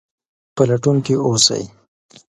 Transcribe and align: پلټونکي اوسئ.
پلټونکي 0.55 1.15
اوسئ. 1.25 1.63